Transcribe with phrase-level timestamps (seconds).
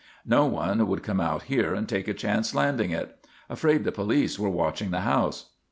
[0.25, 3.23] No one would come out here and take a chance landing it.
[3.51, 5.49] Afraid the police were watching the house.